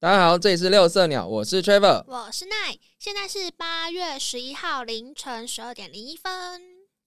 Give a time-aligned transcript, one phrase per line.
[0.00, 2.04] 大家好，这里是六色鸟，我是 Trevor。
[2.06, 6.30] 我是奈，现在是八月十一号凌晨十二点零一分。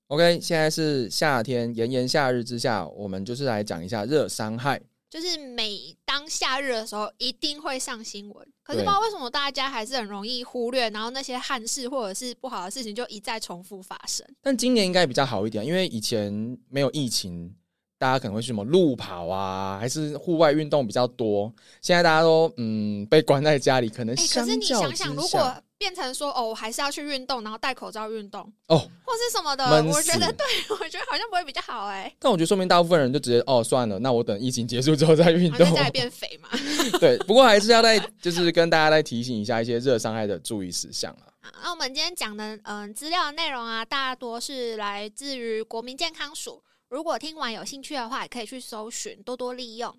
[0.07, 4.81] OK，现在是夏天，炎炎夏日之下，我们就是来讲一下热伤害。
[5.09, 8.45] 就是每当夏日的时候，一定会上新闻。
[8.61, 14.27] 可是不知道为什么大家还是很容易忽略，然后那些憾事或者是不好的事情就一再重复发生。
[14.41, 17.55] 但今年应该比较好一点，因为以前没有疫情，
[18.01, 21.53] 大家可能会去什么路跑啊，还是户外运动比较多。
[21.83, 35.91] 现在大家都嗯被关在家里，可能哎、相可是你想想，如果变成说哦，我还是要去运动，然后戴口罩运动，哦，或是什么的，我觉得对，我觉得好像不会比较好哎、但我觉得说明大部分人就直接哦算了，那我等疫情结束之后再运动然后在。
[35.91, 36.49] 变肥嘛。
[36.99, 41.29] 对，不过还是要再就是跟大家再提醒一下一些热伤害的注意事项啊。
[41.63, 46.63] 那我们今天讲的嗯资料内容啊，大多是来自于国民健康署。
[46.91, 49.95] 如果听完有兴趣的话，也可以去搜寻，多多利用。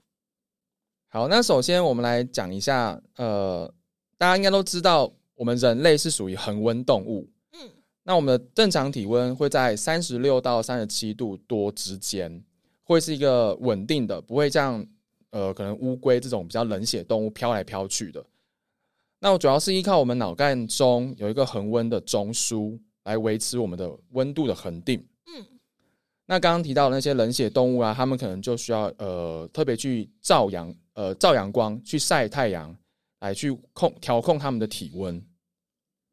[1.09, 3.67] 好，那首先我们来讲一下，呃，
[4.19, 7.27] 大家应该都知道，我们人类是属于恒温动物。
[7.53, 7.71] 嗯，
[8.03, 12.45] 那我们的正常体温会在三十六到三十七度多之间，
[12.83, 14.87] 会是一个稳定的，不会像
[15.31, 18.23] 呃可能乌龟这种比较冷血动物飘来飘去的。
[19.19, 25.03] 那我主要是依靠我们脑干中有一个恒温的中枢来维持我们的温度的恒定。
[25.35, 25.47] 嗯，
[26.33, 32.75] 那刚刚提到的那些冷血动物啊，它们可能就需要呃特别去照阳呃照阳光去晒太阳，
[33.21, 35.23] 来去控调控它们的体温。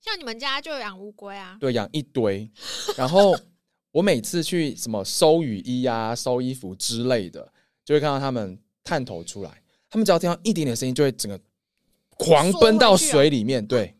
[0.02, 2.52] 像你们家就有养乌龟啊，对，养一堆。
[2.98, 3.34] 然后
[3.94, 7.50] 我每次去什么收雨衣啊、收衣服之类的，
[7.86, 11.39] 就会看到它们探头出来，它们只要听到一点点声音，就会整个
[12.17, 13.66] 狂奔到水里面。
[13.66, 13.95] 对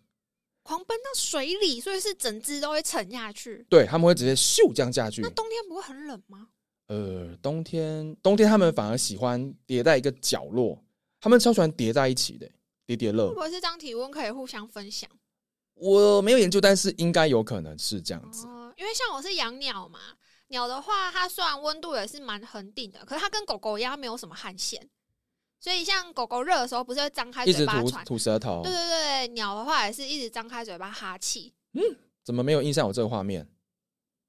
[0.70, 3.66] 狂奔到水里，所以是整只都会沉下去。
[3.68, 5.30] 对，他们会直接咻这样下去那。
[5.32, 6.48] 冬天不会很冷吗？
[6.86, 10.80] 呃，冬天冬天他们反而喜欢叠在一个角落，
[11.20, 12.48] 他们超喜欢叠在一起的，
[12.86, 13.40] 叠叠乐会不。
[13.40, 15.10] 会是这样体温可以互相分享？
[15.74, 18.46] 我没有研究，但是应该有可能是这样子。
[18.46, 20.00] 哦，因为像我是养鸟嘛，
[20.50, 24.88] 鸟的话，它虽然温度也是蛮恒定的，可是它跟狗狗一样，它没有什么汗腺。
[25.60, 28.06] 所以像狗狗热的时候，不是会张开一直吐嘴巴喘？
[28.06, 31.54] 吐舌头对，对对，鸟的话也是一直张开嘴巴哈气。
[32.24, 33.48] 怎么没有印象有这个画面？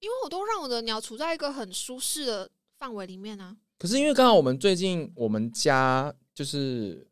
[0.00, 7.06] 因为我都让我的鸟处在一个很舒适的范围里面呢、可是因为刚好我们最近我们家就是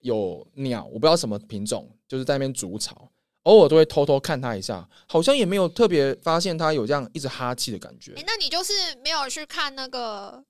[0.00, 3.10] 有鸟，我不知道什么品种，就是在那边筑巢，
[3.44, 8.24] 偶尔都会偷偷看它一下，好像也没有特别发现它有这样一直哈气的感觉哎、。
[8.26, 10.44] 那你就是没有去看那个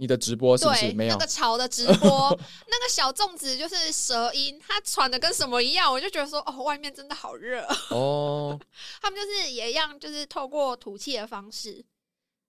[0.00, 1.26] 你的直播是不是对没有那个？
[1.26, 2.08] 潮的直播，
[2.66, 7.62] 那个小粽子就是舌音，它喘的跟什么一样，我就觉得说哦，外面真的好热。
[7.92, 8.58] 哦，
[9.02, 11.84] 他们就是也一样，就是透过吐气的方式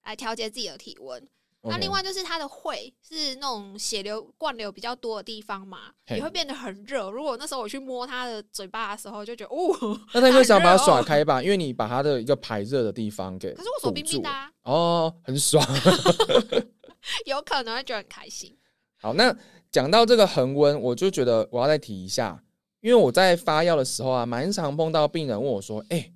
[0.05, 1.27] 来调节自己的体温。
[1.63, 7.11] 那另外就是它的会是那种血流灌流比较多的地方嘛，也会变得很热。
[7.11, 11.43] 如果那时候我去摸它的嘴巴的时候，就觉得哦，那他应该想把它耍开吧？
[11.43, 15.63] 因为你把它的一个排热的地方给可是我手冰冰的、啊，哦，很爽。
[17.25, 18.57] 有可能会觉得很开心。
[18.99, 19.35] 好，那
[19.71, 22.43] 讲到这个恒温，我就觉得我要再提一下，
[22.81, 26.11] 因为我在发药的时候啊，蛮常碰到病人问我说：“哎、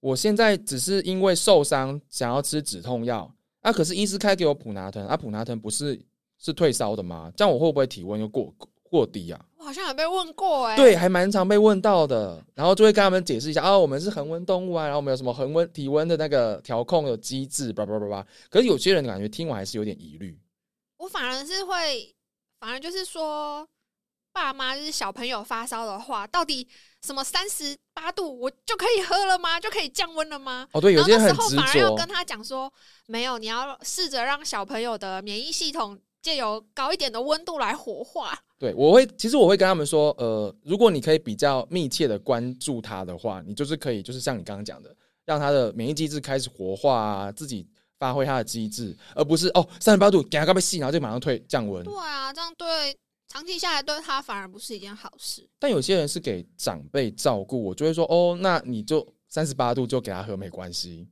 [0.00, 5.98] 我现在只是因为受伤想要吃止痛药，啊，可是医师开给我普拿疼，啊，普拿疼不是
[6.38, 7.32] 是退烧的吗？
[7.36, 8.52] 这样我会不会体温又过
[8.94, 18.26] 过低啊？”我好像有被问过哎、对，还蛮常被问到的，然后就会跟他们解释一下，啊，我们是恒温动物啊，然后我们有什么恒温体温的那个调控的机制，叭叭叭叭。
[18.50, 20.38] 可是有些人感觉听完还是有点疑虑。
[20.98, 22.14] 我反而是会，
[22.60, 23.66] 反而就是说，
[24.32, 26.68] 爸妈就是小朋友发烧的话，到底
[27.02, 29.58] 什么三十八度我就可以喝了吗？
[29.58, 30.68] 就可以降温了吗？
[30.72, 32.70] 哦，对，有些然后那时候反而要跟，他讲说，
[33.06, 38.36] 没有，你要试着让小朋友的免疫系统借由高一点的温度来活化。
[38.58, 44.96] 对，我会，其实我会跟他们说，呃，如果你可以比较密切的关注它的话，你就是可以，就是像你刚刚讲的，
[45.26, 47.68] 让它的免疫机制开始活化啊，自己
[47.98, 51.84] 发挥它的机制，而不是哦三十八度给它个被吸，然后就马上退降温。
[51.84, 52.96] 对啊，这样对
[53.28, 55.46] 长期下来对他反而不是一件好事。
[55.58, 61.06] 但有些人是给长辈照顾，我就会说，哦，那你就三十八度就给他喝没关系。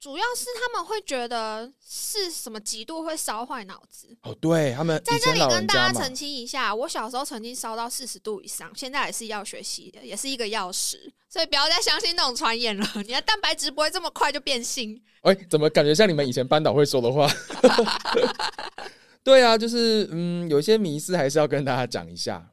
[0.00, 4.16] 主要是他们会觉得是什么几度会烧坏脑子。
[4.22, 12.84] 哦，对他们在这里跟大家澄清一下，我小时候曾经烧到四十度以上，现在也是要学系的，也是一个药师，所以不要再相信那种传言了。
[13.06, 14.98] 你的蛋白质不会这么快就变性。
[15.20, 17.30] 哎、怎么感觉像你们以前班导会说的话？
[19.22, 22.48] 对啊，就是嗯，有一些迷思还是要跟大家讲一下。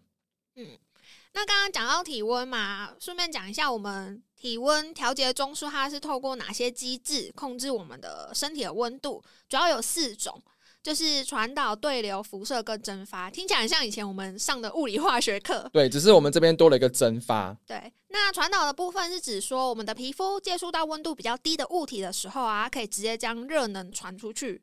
[1.37, 10.41] 那刚刚讲到体温嘛，顺便讲一下我们体温调节中枢它是透过哪些机制控制我们的身体的温度，主要有四种。
[10.81, 15.69] 就是传导、对流、辐射跟蒸发，听起来很像以前我们上的物理化学课。
[15.73, 17.55] 对，只是我们这边多了一个蒸发。
[17.67, 24.61] 对，那传导的部分是指说，我们的皮肤接触到温度比较低的物体的时候啊，可以直接将热能传出去。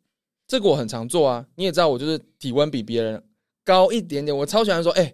[0.49, 3.23] 这个我很常做啊，你也知道，我就是体温比别人
[3.63, 5.13] 高一点点，我超喜欢说，哎、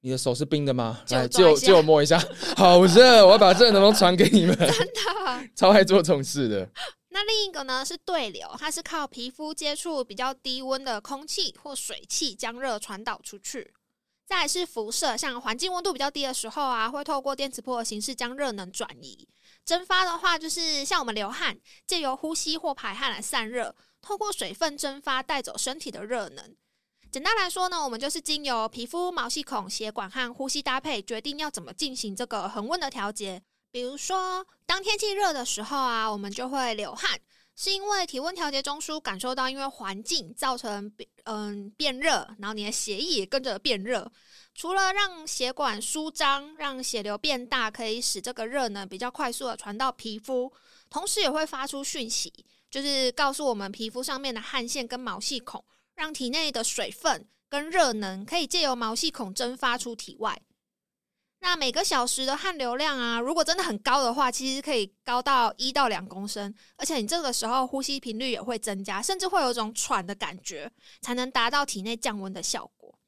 [0.00, 1.02] 你的手是冰的吗？
[1.10, 2.18] 来，借我借我摸一下，
[2.56, 4.54] 好热，我要把这能不能传给你们？
[4.58, 5.48] 真的。
[5.54, 6.68] 超爱做这种事的。
[7.08, 13.72] 那另一个呢是对流，它是靠皮肤接触比较低温的空气或水汽将热传导出去。
[14.26, 19.26] 再来是辐射，像环境温度比较低的时候啊，会透过电磁波的形式将热能转移。
[19.64, 21.56] 蒸发的话，就是像我们流汗，
[21.86, 26.54] 借由呼吸或排汗来散热，透过水分蒸发带走身体的热能。
[27.16, 33.42] 简单来说呢，我们就是经由皮肤、毛细孔、血管和呼吸搭配，决定要怎么进行这个恒温的调节。
[33.70, 37.18] 比如说，当天气热的时候啊，我们就会流汗，
[37.54, 44.12] 是因为体温调节中枢感受到因为环境造成变嗯变热，然后你的血液也跟着变热。
[44.54, 50.52] 除了让血管舒张，让血流变大，可以使这个热能比较快速的传到皮肤，
[50.90, 52.30] 同时也会发出讯息，
[52.70, 55.64] 就是告诉我们皮肤上面的汗腺跟毛细孔，
[55.96, 60.40] 让体内的水分跟热能可以借由毛细孔蒸发出体外。
[61.40, 70.70] 那每个小时的汗流量啊，如果真的很高的话，其实可以高到一到两公升，而且你这个时候呼吸频率也会增加，甚至会有一种喘的感觉，
[71.02, 72.98] 才能达到体内降温的效果。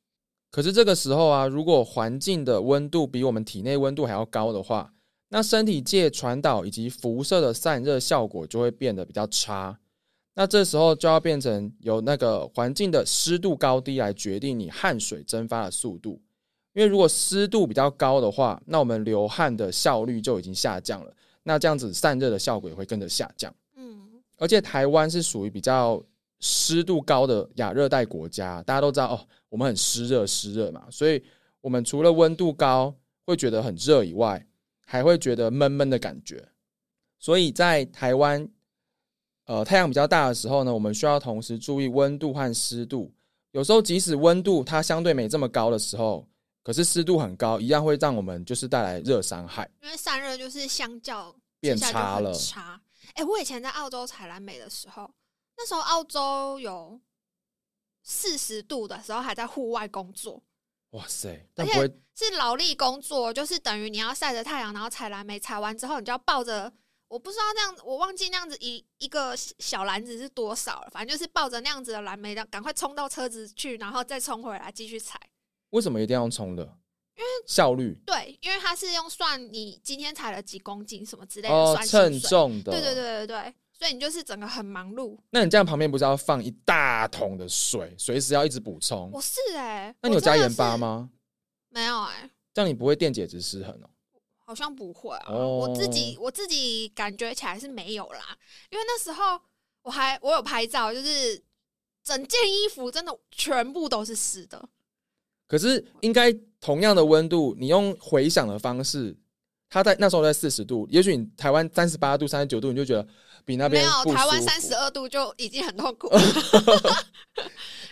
[0.50, 4.92] 可是这个时候啊，如果环境的温度比我们体内温度还要高的话，
[5.30, 9.78] 那身体借传导以及辐射的散热效果就会变得比较差。
[10.38, 16.22] 那这时候就要变成由那个环境的湿度高低来决定你汗水蒸发的速度。
[16.74, 21.12] 因为如果湿度比较高的话，那我们流汗的效率就已经下降了，
[21.42, 23.52] 那这样子散热的效果也会跟着下降。
[23.74, 24.00] 嗯，
[24.36, 26.00] 而且台湾是属于比较
[26.38, 31.20] 湿度高的亚热带国家，大家都知道哦，我们很湿热湿热嘛，所以
[31.60, 32.94] 我们除了温度高
[33.26, 34.46] 会觉得很热以外，
[34.86, 36.46] 还会觉得闷闷的感觉。
[37.18, 38.48] 所以在台湾，
[39.48, 43.10] 呃，太阳比较大的时候呢，我们需要同时注意温度和湿度。
[43.52, 46.28] 有时候即使温度它相对没这么高的时候，
[46.62, 49.66] 可是湿度很高，一样会让我们就是带来热伤害。
[49.82, 52.78] 因为散热就是相较变差了差。
[53.14, 55.10] 哎、我以前在澳洲采蓝莓的时候，
[55.56, 57.00] 那时候澳洲有
[58.02, 60.42] 四十度的时候还在户外工作，
[60.90, 66.70] 哇塞，但而且不会是劳力工作，就是等于你要晒着太阳，然后采蓝莓，采完之后你就要抱着。
[67.08, 75.18] 我不知道这样，我忘记那样子一一个小篮子是多少了，反正就是抱着那样子的蓝莓，的，赶快冲到车子去，然后再冲回来继续采。
[75.70, 76.62] 为什么一定要用冲的？
[77.16, 82.20] 因为效率对，因为它是用算你今天采了几公斤什么之类的哦，算称。
[82.20, 82.70] 重的。
[82.70, 85.18] 对对对对对，所以你就是整个很忙碌。
[85.30, 89.10] 那你这样旁边不是要放一大桶的水，随时要一直补充？
[89.12, 90.76] 我是哎、那你有加盐巴？
[90.76, 91.10] 吗？
[91.70, 93.90] 没有哎、这样你不会电解质失衡哦。
[94.48, 95.26] 好像不会啊。
[95.28, 98.34] 哦我自己我自己感觉起来是没有啦，
[98.70, 99.38] 因为那时候
[99.82, 101.38] 我还我有拍照，就是
[102.02, 104.66] 整件衣服真的全部都是湿的。
[105.46, 109.14] 可是应该同样的温度，你用回想的方式，
[109.68, 113.06] 它在那时候在四十度，也许你台湾三十八度、三十九度，你就觉得
[113.44, 116.18] 比那边没有，台湾三十二度就已经很痛苦了，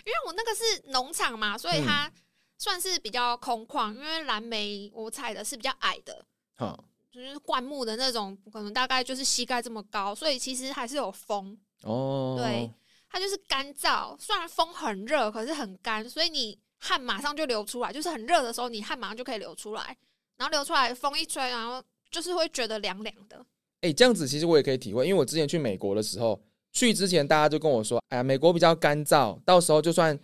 [0.05, 2.11] 因为我那个是农场嘛，所以嗯它
[2.59, 3.95] 算是比较空旷。
[3.95, 6.25] 因为蓝莓我采的是比较矮的，
[6.57, 6.79] 哈
[7.13, 12.71] 就是灌木的那种，可能大概就是膝盖这么高，所以其实还是有风，哦，对，
[13.09, 14.15] 它就是干燥。
[14.19, 17.91] 虽然风很热，可是很干，所以你汗马上就流出来。
[17.91, 19.97] 就是很热的时候，你汗马上就可以流出来，
[20.37, 23.43] 然后流出来，风一吹，然后就是会觉得凉凉的。
[23.81, 26.39] 哎、这样子其实我也可以体会，因为我之前去美国的时候，
[26.73, 30.19] 去之前大家就跟我说，哎呀，美国比较干燥，到时候就算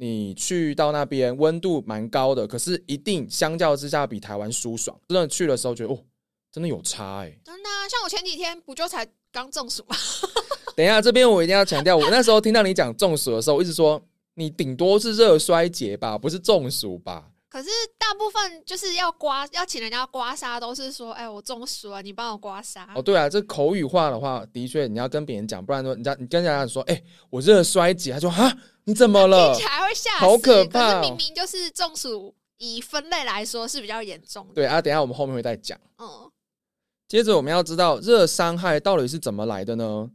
[0.00, 4.96] 你去到那边温度蛮高的，可是一定相较之下比台湾舒爽。
[5.08, 5.98] 真的去的时候觉得哦，
[6.52, 9.96] 真的有差哎、真的、啊，像我前几天不就才刚中暑吗？
[10.76, 14.00] 等一下，这边我一定要强调，我那时候听到你讲中暑的时候，我一直说
[14.34, 17.28] 你顶多是热衰竭吧，不是中暑吧？
[17.48, 22.86] 可是大部分就是要刮，要请人家刮痧，都是说，哎、我中暑了，你帮我刮痧。
[22.94, 29.64] 哦，对啊，这口语化的话，的确你要跟别人讲，不然说人家你跟人家说，哎、我热衰竭，他说啊，你怎么了听起？
[29.64, 34.54] 来会吓死，好可怕哦是明明就是中暑，以分类来说是比较严重的。
[34.54, 35.80] 对啊，等一下我们后面会再讲。
[35.96, 36.30] 嗯，
[37.08, 40.10] 接着我们要知道热伤害到底是怎么来的呢？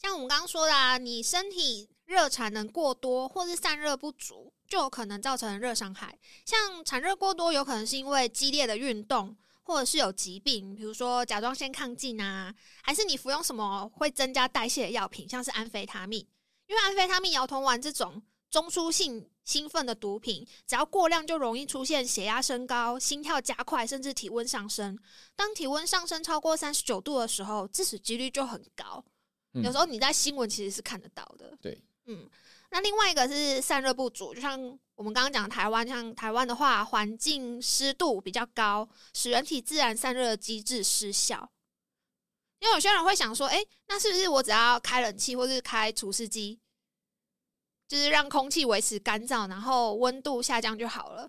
[0.00, 6.18] 像我们刚刚说的啊，你身体热产能过多或是散热不足，就有可能造成热伤害。
[6.46, 16.26] 像产热过多，有可能是因为激烈的运动，或者是有疾病，比如说甲状腺亢进啊，还是你服用什么会增加代谢的药品，像是安非他命。
[16.68, 24.98] 因因为安非他命、摇头丸这种中枢性兴奋的毒品，只要过量就容易出现血压升高、心跳加快，甚至体温上升。
[25.36, 29.04] 当体温上升超过三十九度的时候，致死几率就很高。
[29.52, 31.54] 嗯有时候你在新闻其实是看得到的。
[31.60, 32.26] 对，嗯，
[32.72, 34.58] 那另外一个是散热不足，就像
[34.94, 41.52] 我们刚刚讲台湾，像台湾的话，环境湿度比较高，使人体自然散热机制失效。
[42.60, 46.58] 因为有些人会想说，诶，那是不是我只要开冷气或是开除湿机，
[47.86, 51.28] 就是让空气维持干燥，然后温度下降就好了？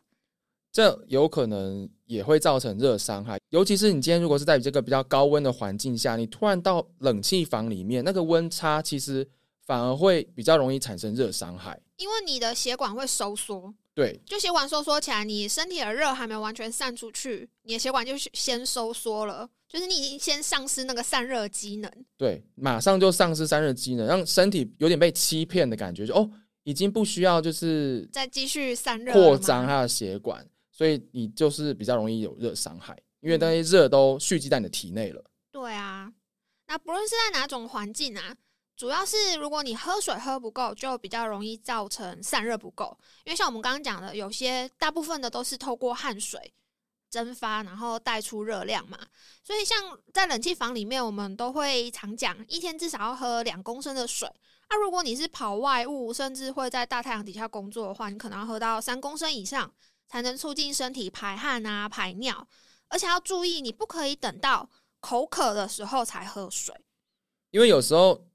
[0.71, 9.27] 这有可能也会造成热伤害，尤其是你今天如果是在这个比较高温的环境下，你突然到冷气房里面，那个温差其实
[9.65, 11.79] 反而会比较容易产生热伤害。
[11.97, 21.89] 因为你的血管会收缩，对，就血管收缩起来，你身体的热还没有完全散出去，你的血管就先收缩了，就是你已经先丧失那个散热机能。
[22.17, 26.29] 对，马上就丧失散热机能，让身体有点被欺骗的感觉，就哦，
[26.63, 35.23] 已经不需要就是再继续散热扩张它的血管，所以你就是比较容易有热伤害，因为那些热都蓄积在你的体内了。
[35.51, 36.11] 对啊，
[36.67, 38.35] 那不论是在哪种环境啊，
[38.83, 42.97] 主要是如果你喝水喝不够，就比较容易造成散热不够。
[43.23, 46.53] 因为像我们刚刚讲的，有些大部分的都是透过汗水
[47.09, 48.99] 蒸发，然后带出热量嘛。
[49.41, 54.29] 所以像在冷气房里面，我们都会常讲，一天至少要喝两公升的水。
[54.69, 59.73] 那、如果你是跑外务，甚至会在大太阳底下工作的话，你可能要喝到三公升以上，
[60.09, 62.45] 才能促进身体排汗啊、排尿。
[62.89, 66.75] 而且要注意，你不可以等到口渴的时候才喝水。
[67.51, 68.25] 因为有时候，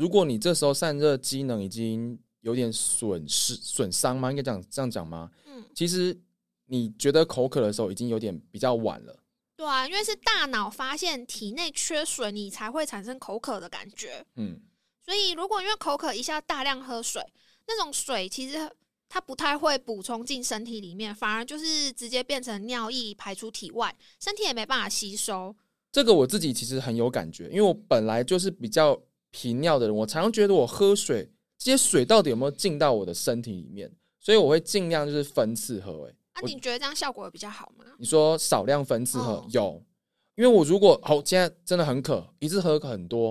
[0.00, 4.30] 如果你这时候散热机能已经有点损失、损伤吗？
[4.30, 5.30] 应该讲这样讲吗？
[5.44, 6.18] 嗯，其实
[6.64, 9.14] 你觉得口渴的时候，已经有点比较晚了。
[9.58, 14.24] 对啊，因为是大脑发现体内缺水，你才会产生口渴的感觉。
[14.36, 14.58] 嗯，
[15.04, 17.22] 所以，如果因为口渴一下大量喝水，
[17.68, 18.70] 那种水其实
[19.06, 25.54] 它不太会补充进身体里面，反而就是直接变成尿液排出体外，身体也没办法吸收。
[25.92, 28.98] 这个我自己其实很有感觉，因为我本来就是比较
[29.30, 36.14] 频尿的人，我常常觉得我喝水这些水到底有没有进到我的身体里面，所以我会尽量就是分次喝、欸。
[36.34, 37.84] 那、我你觉得这样效果有比较好吗？
[37.98, 39.82] 你说少量分次喝、哦有，
[40.36, 43.30] 因为我如果好现在真的很渴，一次喝很多，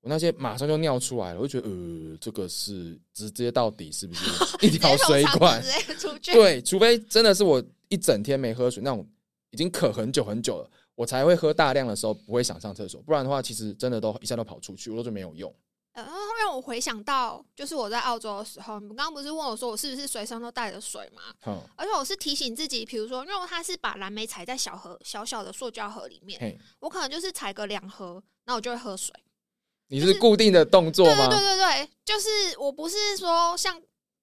[0.00, 4.24] 我那些马上就尿出来了，我就觉得呃，这个是直接到底是不是
[4.66, 5.62] 一条水管？
[5.62, 6.32] 直接出去。
[6.32, 9.06] 对，除非真的是我一整天没喝水，那种
[9.50, 15.54] 已经渴很久很久了，我才会喝大量的时候不会想上厕所，不然的话，其实真的都一下都跑出去，我都觉得没有用。
[15.92, 16.04] 呃，
[16.40, 21.22] 让我回想到，就是我在澳洲的时候，你们刚刚不是问我说我是不是随身都带着水吗？
[21.46, 29.14] 嗯，而且我是提醒自己，比如说，因为它是把蓝莓采在小盒小小的塑胶盒里面，我可能就是采个两盒，那我就会喝水。
[29.86, 31.28] 你是固定的动作吗？
[31.28, 32.28] 对对对对对，就是
[32.58, 33.80] 我不是说像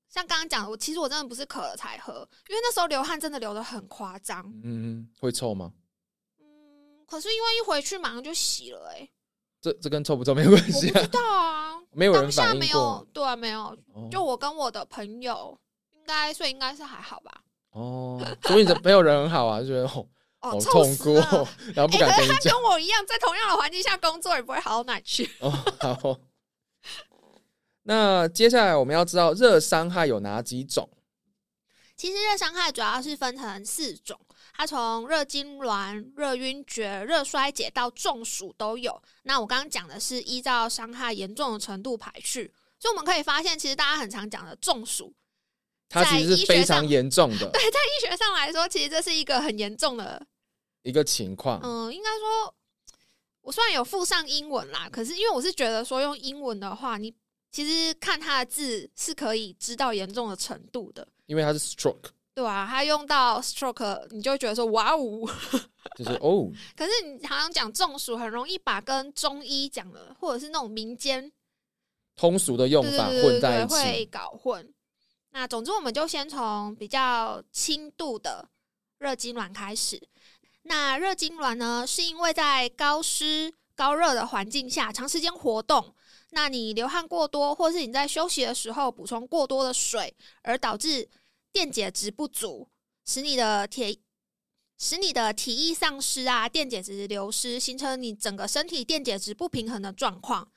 [0.09, 2.15] 像刚刚讲的，我其实我真的不是渴了才喝，
[2.49, 4.43] 因为那时候流汗真的流的很夸张。
[4.61, 5.71] 嗯，会臭吗？
[7.05, 9.09] 嗯，可是因为一回去马上就洗了、欸，
[9.61, 13.07] 这这跟臭不臭没有关系啊，不知道啊，没有人当下反应过没有，。
[13.13, 13.59] 对啊，没有，
[13.93, 15.57] 哦就我跟我的朋友，
[15.93, 17.41] 应该所以应该是还好吧。
[17.71, 20.07] 哦，所以你的朋友人很好啊，就觉得哦
[20.41, 22.53] 哦，好痛苦哦， 然后不敢跟你他讲。
[22.53, 25.29] 跟我一样，在同样的环境下工作，也不会好到哪去。
[25.39, 26.17] 哦，好。
[27.87, 30.89] 那接下来我们要知道热伤害有哪几种？
[31.97, 34.19] 其实热伤害主要是分成四种，
[34.53, 39.01] 它从热痉挛、热晕厥、热衰竭到中暑都有。
[39.23, 45.13] 那我刚刚讲的是依照伤害严重的程度排序，所以我们可以发现，其实大家很常讲的中暑，
[45.87, 50.21] 它其实是非常严重的 对，在医学上来说，其实这是一个很严重的，
[50.83, 51.61] 一个情况。
[51.63, 52.53] 嗯，应该说，
[53.39, 57.15] 我虽然有附上英文啦，可是因为我是觉得说用英文的话，你
[57.51, 61.07] 其实看它的字是可以知道严重的程度的。
[61.25, 65.29] 因为它是 stroke，对啊，它用到 stroke，你就会觉得说哇哦。
[65.95, 71.31] 就是哦， 可是你好像讲中暑，很容易把跟中医讲的，或者是那种民间
[72.15, 74.05] 通俗的用法混在一起会起。
[74.07, 74.73] 搞混。
[75.31, 78.47] 那总之，我们就先从比较轻度的
[78.97, 80.01] 热痉挛开始。
[80.63, 85.93] 那热痉挛呢，是因为在高湿、高热的环境下长时间活动，
[86.35, 91.09] 那你流汗过多，或是你在休息的时候补充过多的水，而导致
[91.53, 92.67] 电解质不足，
[93.05, 93.97] 使你的铁
[94.77, 100.51] 使你的体液丧失啊，电解质流失，形成你整个身体电解质不平衡的状况。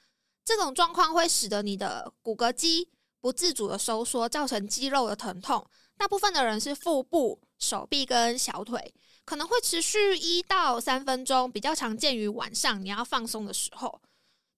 [0.45, 2.89] 这种状况会使得你的骨骼肌
[3.21, 5.65] 不自主的收缩，造成肌肉的疼痛。
[5.97, 8.93] 大部分的人是腹部、手臂跟小腿，
[9.25, 14.01] 可能会持续一到三分钟，比较常见于晚上你要放松的时候。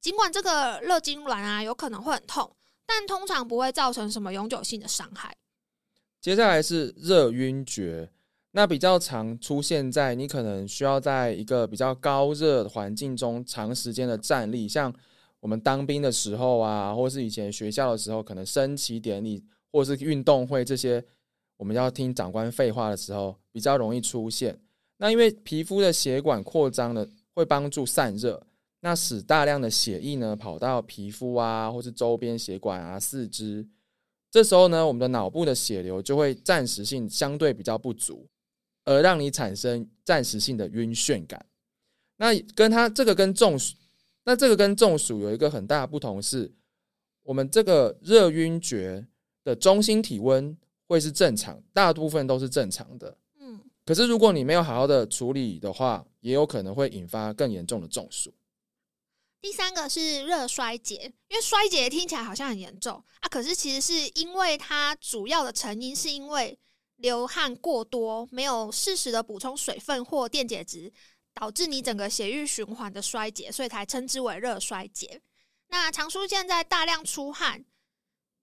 [0.01, 2.51] 尽管这个热痉挛啊有可能会很痛，
[2.87, 5.35] 但通常不会造成什么永久性的伤害。
[6.21, 8.11] 接下来是热晕厥，
[8.53, 14.93] 那比较常出现在你可能需要在一个比较高热环境中长时间的站立，像
[15.41, 21.03] 我们当兵的时候啊，或是以前学校的时候，可能升旗典礼或是运动会这些，
[21.57, 24.59] 我们要听长官废话的时候，比较容易出现。
[24.99, 28.43] 那因为皮肤的血管扩张呢，会帮助散热，
[28.81, 33.69] 那使大量的血液呢跑到皮肤啊，或是周边血管啊、四肢。
[34.31, 38.29] 这时候呢，我们的脑部的血流就会暂时性相对比较不足，
[38.85, 41.45] 而让你产生暂时性的晕眩感。
[42.17, 43.77] 那跟它这个跟中暑，
[44.25, 46.53] 那这个跟中暑有一个很大的不同是，
[47.25, 49.07] 我们这个热晕厥
[49.43, 50.57] 的中心体温
[50.87, 53.17] 会是正常，大部分都是正常的。
[53.41, 58.33] 嗯，可是如果你没有好好的处理的话，也有可能会引发更严重的中暑。
[59.41, 66.59] 第三个是热衰竭，因为衰竭听起来好像很严重啊，可是其实是因为它主要的成因是因为
[66.97, 70.93] 流汗过多，没有适时的补充水分或电解质，
[71.33, 75.23] 导致你整个血液循环的衰竭，所以才称之为热衰竭。
[75.69, 77.65] 那常出现在大量出汗、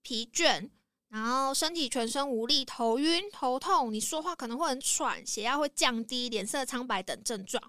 [0.02, 0.68] 疲倦，
[1.10, 7.62] 然后身体全身无力、头晕、头痛，你说话可能会很喘，血压会降低、脸色苍白等症状。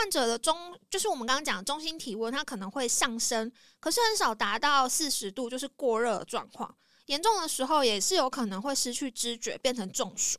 [0.00, 0.56] 患者的中
[0.88, 6.74] 就是我们刚刚讲的中心体温，它可能会上升，可是很少达到四十度，就是过热的状况。
[7.04, 10.38] 严重的时候也是有可能会失去知觉，变成中暑。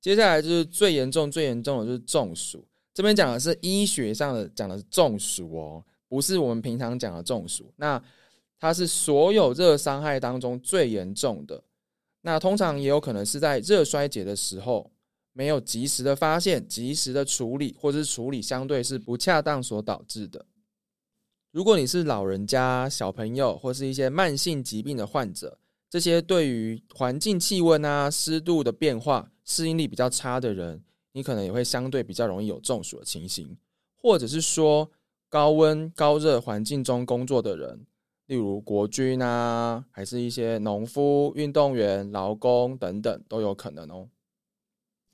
[0.00, 2.66] 接下来就是最严重、最严重的就是中暑。
[2.94, 7.70] 这边讲的是医学上的讲的是中暑哦，不是我们平常讲的中暑。
[7.76, 8.02] 那
[8.58, 11.62] 它是所有热伤害当中最严重的。
[12.22, 14.90] 那通常也有可能是在热衰竭的时候。
[15.38, 20.44] 没有及时的发现、及时的处理，或者是处理相对是不恰当所导致的。
[21.52, 25.56] 如果你是老人家、小朋友，或是一些慢性疾病的患者，
[25.88, 33.56] 这些对于环境气温啊、湿度的变化适应力比较差的人，你可能也会相对比较容易有中暑的情形。
[33.94, 34.90] 或者是说
[35.28, 37.86] 高温高热环境中工作的人，
[38.26, 44.08] 例如国军啊，还是一些农夫、运动员、劳工等等，都有可能哦。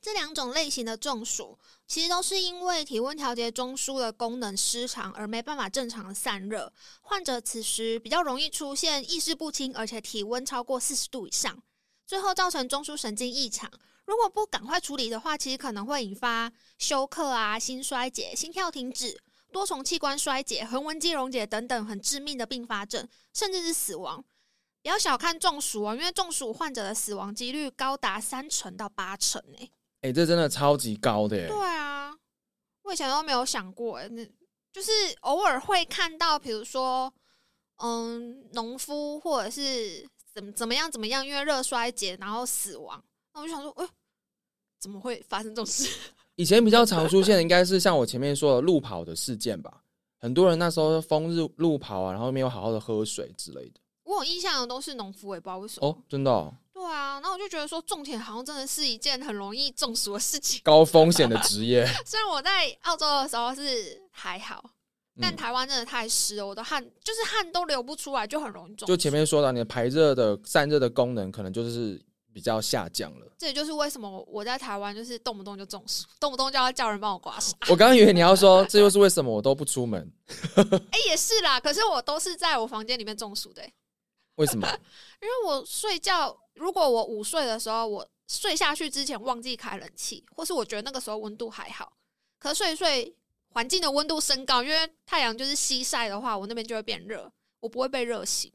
[0.04, 6.70] 这两种类型的中暑，其实都是因为体温调节中枢的功能失常而没办法正常的散热。
[7.00, 11.58] 患者此时比较容易出现意识不清，而且体温超过四十度以上，
[12.06, 13.70] 最后造成中枢神经异常。
[14.04, 19.18] 如果不赶快处理的话，其实可能会引发休克啊、心衰竭、心跳停止、
[19.50, 24.22] 多重器官衰竭、横纹肌溶解等等很致命的并发症，甚至是死亡。
[24.82, 29.72] 不要小看中暑啊，因为中暑患者的死亡几率高达三成到八成诶。
[30.04, 31.48] 哎，这真的超级高的耶！
[31.48, 32.14] 对啊，
[32.82, 34.22] 我以前都没有想过，那
[34.70, 37.10] 就是偶尔会看到，比如说，
[37.76, 43.88] 嗯，农夫或者是怎么怎么样怎么样，因为热衰竭然后死亡，那我就想说，哎，
[44.78, 45.88] 怎么会发生这种事？
[46.36, 49.80] 以前比较常出现的应该是像我前面说的路跑的事件吧，
[50.20, 53.80] 很多人那时候风日路跑啊，然后没有好好的喝水之类的。
[54.02, 55.88] 我有印象的都是农夫，也不知道为什么。
[55.88, 56.54] 哦，真的。
[56.84, 61.86] 对啊，那我就觉得说种田好像真的是一件很容易中暑的事情，高风险的职业。
[62.04, 64.62] 虽然我在澳洲的时候是还好，
[65.18, 68.86] 但台湾真的太湿了，我的汗就是汗都流不出来，就很容易中。
[68.86, 71.98] 就前面说到，你的排热的散热的功能可能就是
[72.34, 73.26] 比较下降了。
[73.38, 77.52] 这也就是为什么我在台湾就是动不动就中暑，动不动就要叫人帮我刮痧。
[77.70, 80.12] 我刚刚以为你要说， 这就是为什么我都不出门。
[80.90, 83.62] 哎，也是啦，可是我都是在我房间里面中暑的。
[84.36, 84.68] 为什么？
[85.22, 91.92] 因为我睡觉，如果我午睡的时候，我睡下去之前忘记开冷气，或是我觉得那个时候温度还好，
[92.38, 93.14] 可睡一睡，
[93.50, 98.52] 环境的温度升高，因为太阳就是西晒的话，我那边就会变热，我不会被热醒。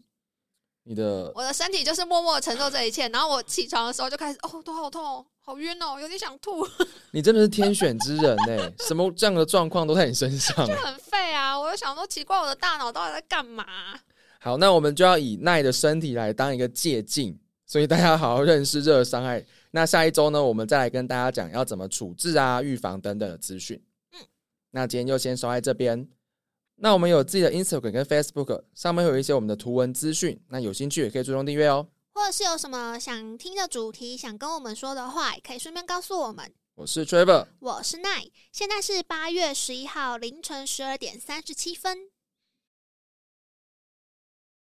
[0.84, 6.68] 你的我的身体就是默默承受这一切，然后我起床的时候就开始哦，头好痛，好晕哦，有点想吐。
[7.12, 11.60] 你真的是天选之人呢，什么这样的状况都在你身上，就很废啊！
[11.60, 13.66] 我就想说，奇怪，我的大脑到底在干嘛？
[14.40, 17.38] 好，那我们就要以奈的身体来当一个借镜，
[17.70, 19.46] 所以大家好好认识热伤害。
[19.70, 23.80] 那下一周呢，我们再来跟大家讲要怎么处置啊、预防等等的资讯。
[24.14, 24.26] 嗯，
[24.72, 26.10] 那今天就先说在这边。
[26.78, 30.42] 那我们有自己的 Instagram 跟 Facebook，上面会有一些我们的图文资讯。
[30.48, 31.88] 那有兴趣也可以追踪订阅哦。
[32.16, 36.52] 或者是有什么想听的主题，想跟我们说的话，也可以顺便告诉我们。
[36.74, 42.10] 我是 Trevor，我是奈，现在是八月十一号凌晨十二点三十七分。